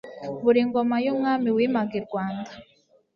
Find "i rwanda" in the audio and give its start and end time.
2.01-2.51